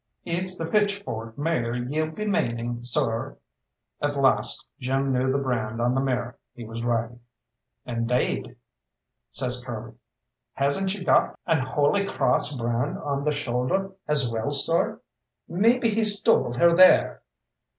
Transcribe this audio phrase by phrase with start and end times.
[0.25, 3.37] "It's the 'pitchfork' mare ye'll be maning, sorr?"
[4.01, 7.19] At last Jim knew the brand on the mare he was riding.
[7.85, 8.55] "Indade,"
[9.29, 9.93] says Curly,
[10.53, 14.99] "hasn't she got an Holy Crawss brand on the shoulder as well, sorr?
[15.47, 17.21] Maybe he stole her there."